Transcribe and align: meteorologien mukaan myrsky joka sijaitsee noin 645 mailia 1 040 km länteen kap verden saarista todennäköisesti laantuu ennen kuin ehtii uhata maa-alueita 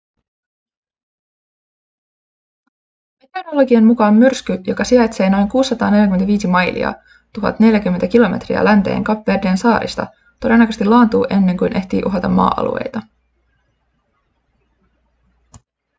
meteorologien 3.23 3.85
mukaan 3.85 4.13
myrsky 4.15 4.59
joka 4.67 4.83
sijaitsee 4.83 5.29
noin 5.29 5.49
645 5.49 6.47
mailia 6.47 6.93
1 7.37 7.51
040 7.63 8.07
km 8.07 8.53
länteen 8.63 9.03
kap 9.03 9.27
verden 9.27 9.57
saarista 9.57 10.07
todennäköisesti 10.39 10.85
laantuu 10.85 11.25
ennen 11.29 11.57
kuin 11.57 11.77
ehtii 11.77 12.01
uhata 12.05 12.29
maa-alueita 12.29 13.01